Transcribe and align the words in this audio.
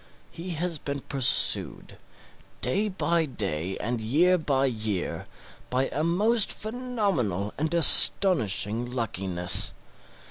He 0.31 0.49
has 0.57 0.79
been 0.79 1.01
pursued, 1.01 1.99
day 2.61 2.89
by 2.89 3.27
day 3.27 3.77
and 3.77 4.01
year 4.01 4.35
by 4.39 4.65
year, 4.65 5.27
by 5.69 5.89
a 5.89 6.03
most 6.03 6.51
phenomenal 6.51 7.53
and 7.59 7.71
astonishing 7.71 8.83
luckiness. 8.91 9.75